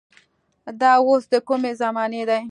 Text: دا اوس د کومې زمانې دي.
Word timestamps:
دا 0.81 0.91
اوس 1.05 1.23
د 1.31 1.35
کومې 1.47 1.71
زمانې 1.81 2.21
دي. 2.29 2.39